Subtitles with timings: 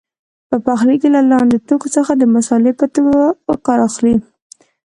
[0.49, 3.21] په پخلي کې له لاندې توکو څخه د مسالې په توګه
[3.65, 4.15] کار اخلي.